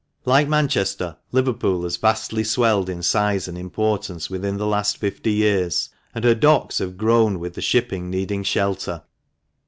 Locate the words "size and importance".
3.03-4.31